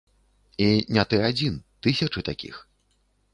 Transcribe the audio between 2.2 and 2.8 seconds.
такіх.